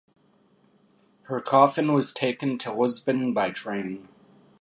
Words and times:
Her 1.25 1.39
coffin 1.39 1.93
was 1.93 2.11
taken 2.11 2.57
to 2.57 2.73
Lisbon 2.73 3.33
by 3.35 3.51
train. 3.51 4.07